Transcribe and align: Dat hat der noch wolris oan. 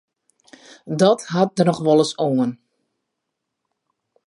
Dat 0.99 1.21
hat 1.33 1.51
der 1.57 1.65
noch 1.69 1.81
wolris 1.85 2.11
oan. 2.27 2.51